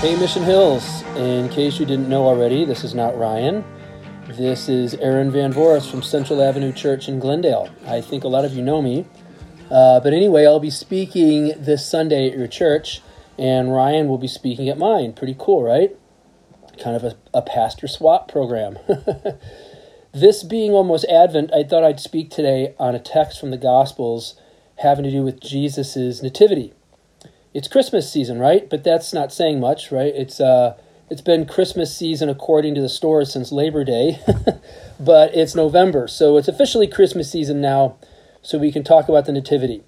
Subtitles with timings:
[0.00, 1.02] Hey, Mission Hills.
[1.16, 3.64] In case you didn't know already, this is not Ryan.
[4.28, 7.68] This is Aaron Van Voris from Central Avenue Church in Glendale.
[7.84, 9.06] I think a lot of you know me.
[9.68, 13.00] Uh, but anyway, I'll be speaking this Sunday at your church,
[13.36, 15.14] and Ryan will be speaking at mine.
[15.14, 15.96] Pretty cool, right?
[16.80, 18.78] Kind of a, a pastor swap program.
[20.14, 24.40] this being almost Advent, I thought I'd speak today on a text from the Gospels
[24.76, 26.72] having to do with Jesus' nativity
[27.58, 28.70] it's Christmas season, right?
[28.70, 30.14] But that's not saying much, right?
[30.14, 30.78] It's uh,
[31.10, 34.20] it's been Christmas season according to the stores since Labor Day,
[35.00, 37.96] but it's November, so it's officially Christmas season now.
[38.42, 39.82] So we can talk about the Nativity.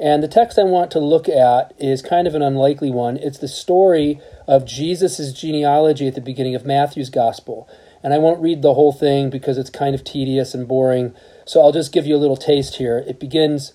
[0.00, 3.16] And the text I want to look at is kind of an unlikely one.
[3.18, 7.68] It's the story of Jesus' genealogy at the beginning of Matthew's Gospel.
[8.02, 11.14] And I won't read the whole thing because it's kind of tedious and boring.
[11.46, 13.04] So I'll just give you a little taste here.
[13.06, 13.72] It begins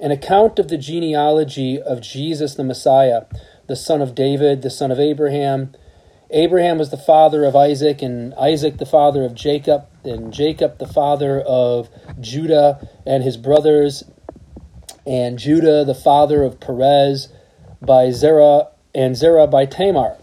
[0.00, 3.24] an account of the genealogy of Jesus the Messiah,
[3.66, 5.72] the son of David, the son of Abraham.
[6.30, 10.86] Abraham was the father of Isaac, and Isaac the father of Jacob, and Jacob the
[10.86, 11.88] father of
[12.20, 14.04] Judah and his brothers,
[15.06, 17.28] and Judah the father of Perez
[17.80, 20.16] by Zerah, and Zerah by Tamar.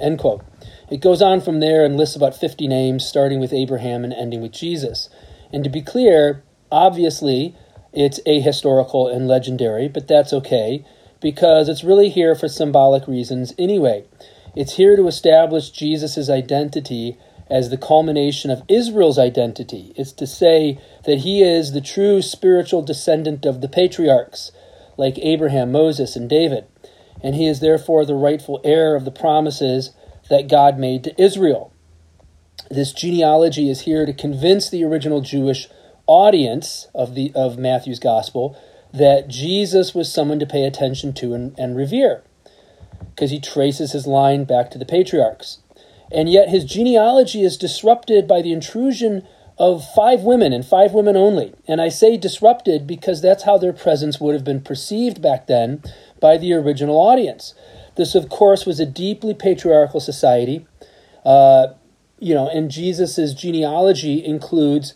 [0.00, 0.44] End quote.
[0.90, 4.42] It goes on from there and lists about 50 names, starting with Abraham and ending
[4.42, 5.08] with Jesus.
[5.52, 7.56] And to be clear, obviously,
[7.92, 10.84] it's ahistorical and legendary, but that's okay
[11.20, 14.04] because it's really here for symbolic reasons anyway.
[14.56, 17.16] It's here to establish Jesus' identity
[17.48, 19.92] as the culmination of Israel's identity.
[19.96, 24.52] It's to say that he is the true spiritual descendant of the patriarchs,
[24.96, 26.66] like Abraham, Moses, and David,
[27.22, 29.90] and he is therefore the rightful heir of the promises
[30.28, 31.72] that God made to Israel.
[32.70, 35.68] This genealogy is here to convince the original Jewish
[36.06, 38.56] audience of the of Matthew's gospel
[38.92, 42.22] that Jesus was someone to pay attention to and, and revere
[43.14, 45.58] because he traces his line back to the patriarchs.
[46.12, 49.26] And yet his genealogy is disrupted by the intrusion
[49.58, 51.52] of five women and five women only.
[51.68, 55.82] And I say disrupted because that's how their presence would have been perceived back then
[56.18, 57.54] by the original audience.
[57.96, 60.66] This, of course, was a deeply patriarchal society.
[61.24, 61.74] Uh,
[62.18, 64.94] you know, and Jesus's genealogy includes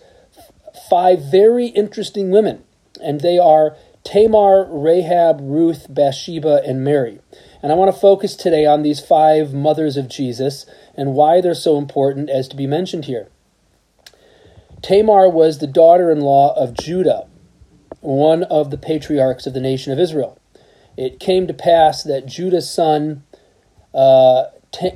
[0.89, 2.65] five very interesting women,
[3.03, 7.21] and they are Tamar, Rahab, Ruth, Bathsheba, and Mary.
[7.63, 11.55] And I want to focus today on these five mothers of Jesus and why they're
[11.55, 13.29] so important as to be mentioned here.
[14.83, 17.27] Tamar was the daughter in law of Judah,
[18.01, 20.39] one of the patriarchs of the nation of Israel.
[20.97, 23.25] It came to pass that Judah's son,
[23.95, 24.49] uh,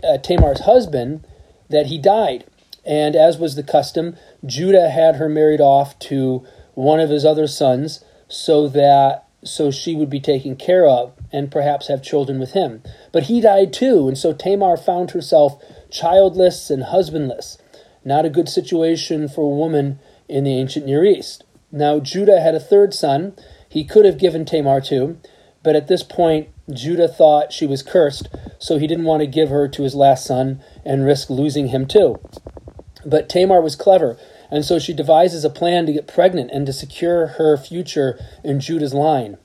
[0.04, 1.26] uh Tamar's husband,
[1.70, 2.44] that he died.
[2.88, 4.16] And as was the custom,
[4.46, 9.94] Judah had her married off to one of his other sons so that so she
[9.94, 12.82] would be taken care of and perhaps have children with him.
[13.12, 17.58] But he died too, and so Tamar found herself childless and husbandless.
[18.04, 21.44] Not a good situation for a woman in the ancient Near East.
[21.70, 23.34] Now Judah had a third son
[23.68, 25.18] he could have given Tamar to,
[25.62, 28.28] but at this point Judah thought she was cursed,
[28.58, 31.86] so he didn't want to give her to his last son and risk losing him
[31.86, 32.18] too.
[33.08, 34.18] But Tamar was clever,
[34.50, 38.60] and so she devises a plan to get pregnant and to secure her future in
[38.60, 39.38] Judah's line.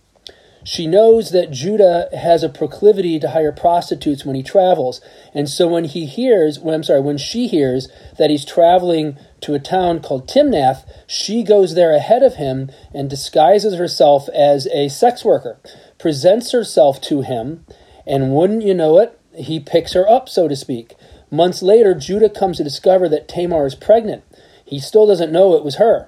[0.65, 5.01] She knows that Judah has a proclivity to hire prostitutes when he travels,
[5.33, 9.53] and so when he hears, when I'm sorry, when she hears that he's traveling to
[9.53, 14.87] a town called Timnath, she goes there ahead of him and disguises herself as a
[14.87, 15.59] sex worker,
[15.99, 17.65] presents herself to him,
[18.07, 20.95] and wouldn't you know it, he picks her up, so to speak.
[21.33, 24.23] Months later, Judah comes to discover that Tamar is pregnant.
[24.63, 26.07] He still doesn't know it was her.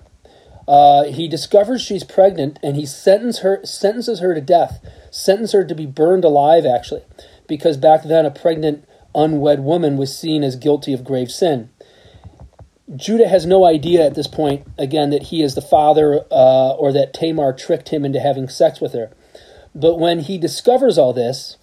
[0.68, 5.66] Uh, he discovers she's pregnant and he sentence her, sentences her to death, sentences her
[5.66, 7.02] to be burned alive, actually,
[7.48, 11.72] because back then a pregnant, unwed woman was seen as guilty of grave sin.
[12.96, 16.94] Judah has no idea at this point, again, that he is the father uh, or
[16.94, 19.10] that Tamar tricked him into having sex with her.
[19.74, 21.58] But when he discovers all this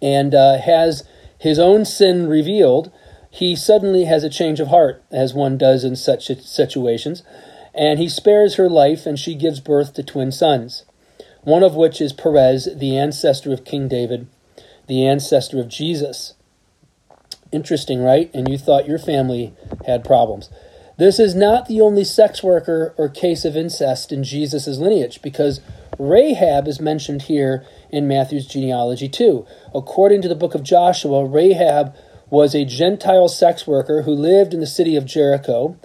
[0.00, 1.04] and uh, has
[1.42, 2.92] his own sin revealed,
[3.28, 7.24] he suddenly has a change of heart, as one does in such situations,
[7.74, 10.84] and he spares her life, and she gives birth to twin sons,
[11.40, 14.28] one of which is Perez, the ancestor of King David,
[14.86, 16.34] the ancestor of Jesus.
[17.50, 18.30] Interesting, right?
[18.32, 19.52] And you thought your family
[19.84, 20.48] had problems.
[20.98, 25.60] This is not the only sex worker or case of incest in Jesus' lineage, because
[25.98, 29.46] Rahab is mentioned here in Matthew's genealogy too.
[29.74, 31.94] According to the book of Joshua, Rahab
[32.30, 35.76] was a Gentile sex worker who lived in the city of Jericho,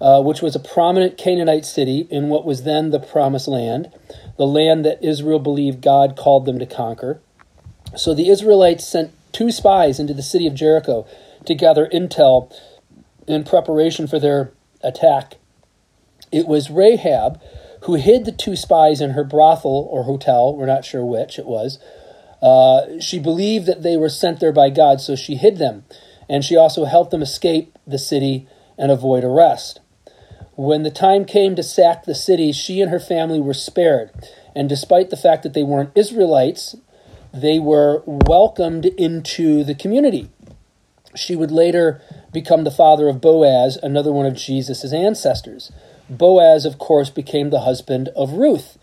[0.00, 3.90] uh, which was a prominent Canaanite city in what was then the Promised Land,
[4.36, 7.20] the land that Israel believed God called them to conquer.
[7.96, 11.06] So the Israelites sent two spies into the city of Jericho
[11.44, 12.52] to gather intel
[13.26, 14.52] in preparation for their
[14.82, 15.36] attack.
[16.32, 17.40] It was Rahab
[17.82, 21.46] who hid the two spies in her brothel or hotel, we're not sure which it
[21.46, 21.78] was.
[22.42, 25.84] Uh, she believed that they were sent there by God, so she hid them,
[26.28, 29.80] and she also helped them escape the city and avoid arrest.
[30.54, 34.10] When the time came to sack the city, she and her family were spared,
[34.54, 36.74] and despite the fact that they weren't Israelites,
[37.32, 40.30] they were welcomed into the community.
[41.16, 42.00] She would later
[42.32, 45.72] become the father of Boaz, another one of Jesus' ancestors.
[46.08, 48.78] Boaz, of course, became the husband of Ruth,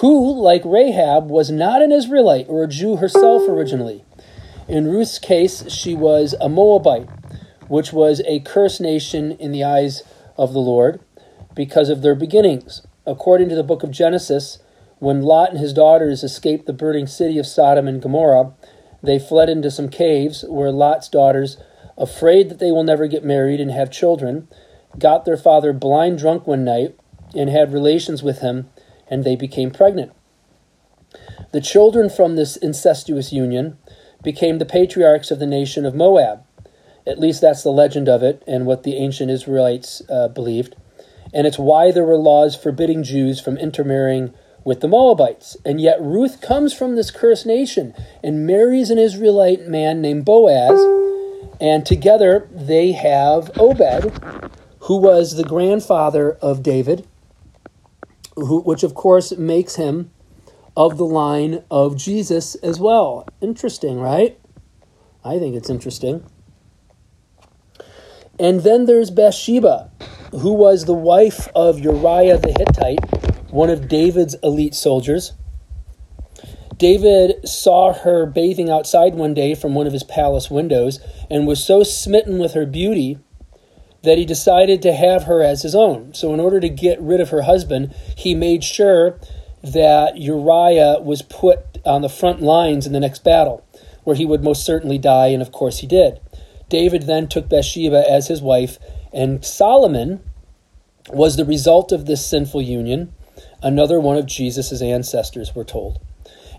[0.00, 4.04] who, like Rahab, was not an Israelite or a Jew herself originally.
[4.68, 7.08] In Ruth's case, she was a Moabite,
[7.68, 10.02] which was a cursed nation in the eyes
[10.36, 11.00] of the Lord
[11.54, 12.86] because of their beginnings.
[13.06, 14.58] According to the book of Genesis,
[14.98, 18.54] when Lot and his daughters escaped the burning city of Sodom and Gomorrah,
[19.06, 21.56] they fled into some caves where Lot's daughters,
[21.96, 24.48] afraid that they will never get married and have children,
[24.98, 26.94] got their father blind drunk one night
[27.34, 28.68] and had relations with him,
[29.08, 30.12] and they became pregnant.
[31.52, 33.78] The children from this incestuous union
[34.22, 36.42] became the patriarchs of the nation of Moab.
[37.06, 40.74] At least that's the legend of it and what the ancient Israelites uh, believed.
[41.32, 44.34] And it's why there were laws forbidding Jews from intermarrying
[44.66, 45.56] with the Moabites.
[45.64, 50.78] And yet Ruth comes from this cursed nation and marries an Israelite man named Boaz.
[51.60, 54.12] And together they have Obed,
[54.80, 57.06] who was the grandfather of David,
[58.34, 60.10] who, which of course makes him
[60.76, 63.26] of the line of Jesus as well.
[63.40, 64.38] Interesting, right?
[65.24, 66.28] I think it's interesting.
[68.38, 69.90] And then there's Bathsheba,
[70.32, 73.15] who was the wife of Uriah the Hittite,
[73.56, 75.32] one of David's elite soldiers.
[76.76, 81.00] David saw her bathing outside one day from one of his palace windows
[81.30, 83.18] and was so smitten with her beauty
[84.02, 86.12] that he decided to have her as his own.
[86.12, 89.18] So, in order to get rid of her husband, he made sure
[89.62, 93.66] that Uriah was put on the front lines in the next battle,
[94.04, 96.20] where he would most certainly die, and of course he did.
[96.68, 98.78] David then took Bathsheba as his wife,
[99.14, 100.20] and Solomon
[101.08, 103.14] was the result of this sinful union,
[103.62, 106.00] another one of Jesus' ancestors, we're told.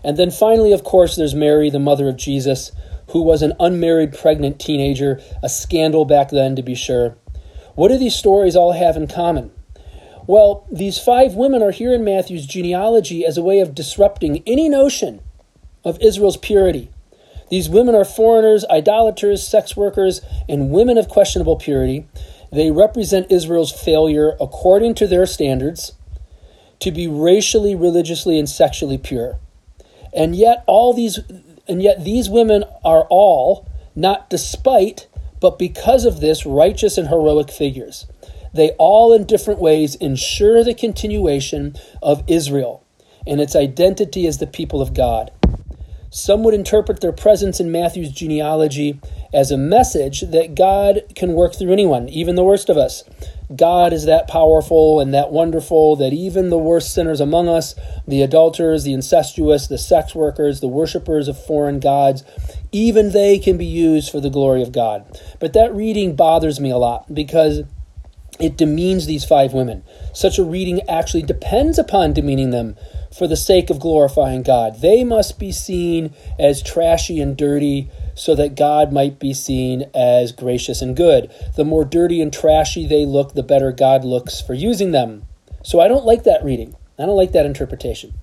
[0.04, 2.72] And then finally, of course, there's Mary, the mother of Jesus,
[3.08, 7.16] who was an unmarried pregnant teenager, a scandal back then to be sure.
[7.74, 9.50] What do these stories all have in common?
[10.26, 14.68] Well, these five women are here in Matthew's genealogy as a way of disrupting any
[14.68, 15.20] notion
[15.84, 16.90] of Israel's purity.
[17.50, 22.06] These women are foreigners, idolaters, sex workers, and women of questionable purity.
[22.52, 25.92] They represent Israel's failure, according to their standards,
[26.80, 29.38] to be racially, religiously, and sexually pure.
[30.12, 31.20] And yet all these
[31.68, 35.06] and yet these women are all, not despite,
[35.40, 38.06] but because of this, righteous and heroic figures.
[38.54, 42.84] They all, in different ways, ensure the continuation of Israel
[43.26, 45.30] and its identity as the people of God.
[46.10, 48.98] Some would interpret their presence in Matthew's genealogy
[49.32, 53.04] as a message that God can work through anyone, even the worst of us.
[53.54, 57.74] God is that powerful and that wonderful that even the worst sinners among us,
[58.06, 62.24] the adulterers, the incestuous, the sex workers, the worshippers of foreign gods,
[62.72, 65.04] even they can be used for the glory of God.
[65.40, 67.62] But that reading bothers me a lot because
[68.38, 69.82] it demeans these five women.
[70.12, 72.76] Such a reading actually depends upon demeaning them
[73.16, 74.80] for the sake of glorifying God.
[74.80, 80.32] They must be seen as trashy and dirty so that God might be seen as
[80.32, 81.30] gracious and good.
[81.56, 85.24] The more dirty and trashy they look, the better God looks for using them.
[85.62, 86.76] So I don't like that reading.
[86.98, 88.14] I don't like that interpretation.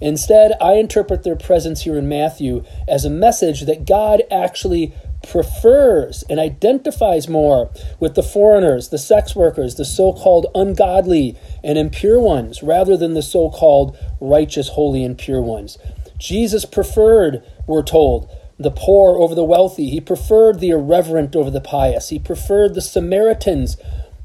[0.00, 4.94] Instead, I interpret their presence here in Matthew as a message that God actually
[5.26, 11.76] prefers and identifies more with the foreigners, the sex workers, the so called ungodly and
[11.76, 15.76] impure ones, rather than the so called righteous, holy, and pure ones.
[16.18, 19.88] Jesus preferred, we're told, the poor over the wealthy.
[19.88, 22.08] He preferred the irreverent over the pious.
[22.08, 23.76] He preferred the Samaritans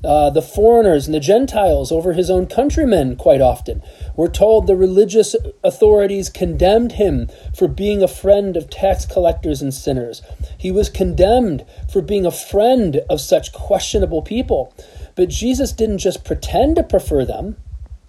[0.03, 3.81] uh, the foreigners and the Gentiles over his own countrymen quite often.
[4.15, 9.73] We're told the religious authorities condemned him for being a friend of tax collectors and
[9.73, 10.21] sinners.
[10.57, 14.73] He was condemned for being a friend of such questionable people.
[15.15, 17.55] But Jesus didn't just pretend to prefer them,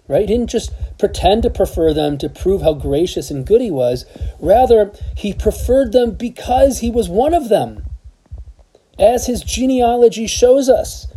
[0.07, 0.27] right?
[0.27, 4.05] He didn't just pretend to prefer them to prove how gracious and good he was.
[4.39, 7.85] Rather, he preferred them because he was one of them.
[8.97, 11.07] As his genealogy shows us,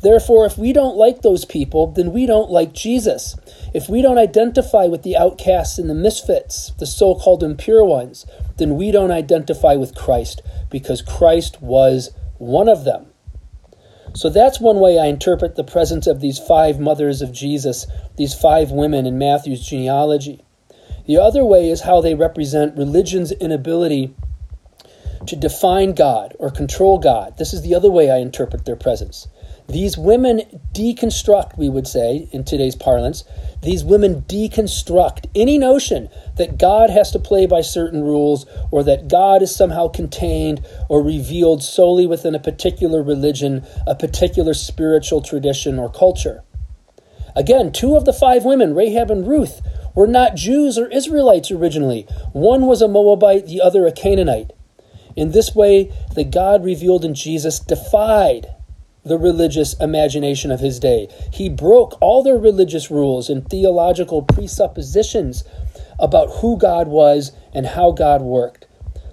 [0.00, 3.34] Therefore, if we don't like those people, then we don't like Jesus.
[3.74, 8.24] If we don't identify with the outcasts and the misfits, the so called impure ones,
[8.58, 13.06] then we don't identify with Christ because Christ was one of them.
[14.14, 17.86] So that's one way I interpret the presence of these five mothers of Jesus,
[18.16, 20.42] these five women in Matthew's genealogy.
[21.06, 24.14] The other way is how they represent religion's inability
[25.26, 27.36] to define God or control God.
[27.38, 29.28] This is the other way I interpret their presence.
[29.68, 30.40] These women
[30.72, 33.24] deconstruct, we would say, in today's parlance,
[33.60, 36.08] these women deconstruct any notion
[36.38, 41.02] that God has to play by certain rules or that God is somehow contained or
[41.02, 46.42] revealed solely within a particular religion, a particular spiritual tradition or culture.
[47.36, 49.60] Again, two of the five women, Rahab and Ruth,
[49.94, 52.06] were not Jews or Israelites originally.
[52.32, 54.52] One was a Moabite, the other a Canaanite.
[55.14, 58.54] In this way, the God revealed in Jesus defied
[59.04, 61.08] the religious imagination of his day.
[61.32, 65.44] He broke all their religious rules and theological presuppositions
[65.98, 68.66] about who God was and how God worked.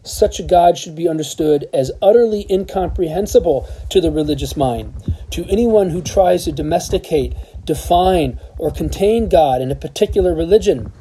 [0.03, 4.93] Such a God should be understood as utterly incomprehensible to the religious mind.
[5.31, 10.93] To anyone who tries to domesticate, define, or contain God in a particular religion,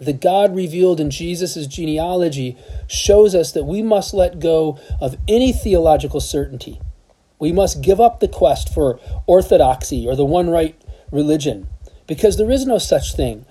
[0.00, 2.56] the God revealed in Jesus' genealogy
[2.88, 6.80] shows us that we must let go of any theological certainty
[7.44, 10.74] we must give up the quest for orthodoxy or the one right
[11.12, 11.68] religion
[12.06, 13.44] because there is no such thing.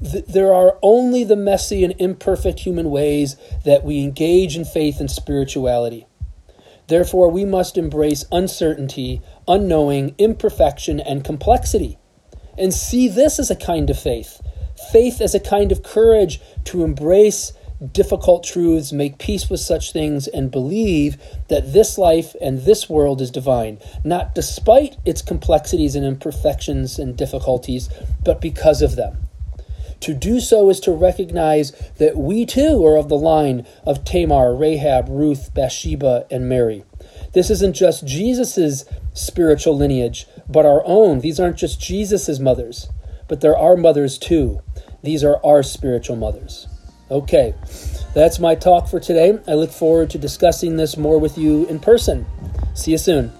[0.00, 5.10] There are only the messy and imperfect human ways that we engage in faith and
[5.10, 6.06] spirituality.
[6.86, 11.98] Therefore, we must embrace uncertainty, unknowing, imperfection, and complexity,
[12.56, 14.40] and see this as a kind of faith.
[14.92, 17.52] Faith as a kind of courage to embrace
[17.92, 21.16] difficult truths, make peace with such things, and believe
[21.48, 27.16] that this life and this world is divine, not despite its complexities and imperfections and
[27.16, 27.88] difficulties,
[28.24, 29.28] but because of them.
[30.00, 34.54] To do so is to recognize that we too are of the line of Tamar,
[34.54, 36.84] Rahab, Ruth, Bathsheba, and Mary.
[37.32, 41.20] This isn't just Jesus' spiritual lineage, but our own.
[41.20, 42.88] These aren't just Jesus' mothers,
[43.28, 44.60] but they're our mothers too.
[45.02, 46.66] These are our spiritual mothers.
[47.10, 47.54] Okay,
[48.14, 49.38] that's my talk for today.
[49.48, 52.24] I look forward to discussing this more with you in person.
[52.74, 53.32] See you soon.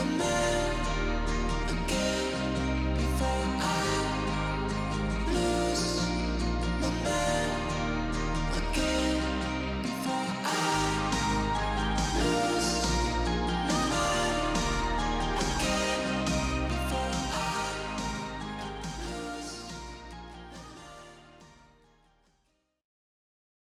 [0.00, 0.59] the man.